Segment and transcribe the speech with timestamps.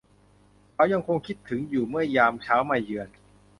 [0.73, 3.09] เขายังคงคิดถึงอยู่เมื่อยามเช้ามาเยือน